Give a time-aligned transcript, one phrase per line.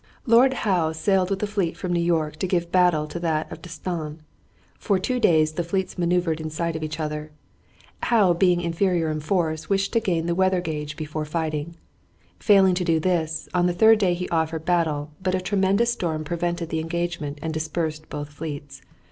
[0.25, 3.61] Lord Howe sailed with the fleet from New York to give battle to that of
[3.61, 4.17] D'Estaing.
[4.79, 7.29] For two days the fleets maneuvered in sight of each other.
[8.01, 11.75] Howe, being inferior in force, wished to gain the weather gauge before fighting.
[12.39, 16.23] Failing to do this, on the third day he offered battle, but a tremendous storm
[16.23, 18.81] prevented the engagement and dispersed both fleets.